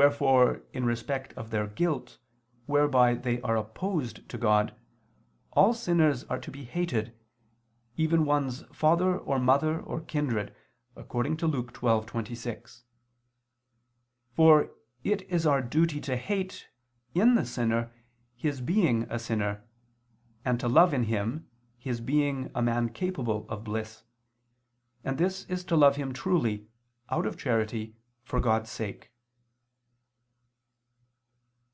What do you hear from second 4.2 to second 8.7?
to God, all sinners are to be hated, even one's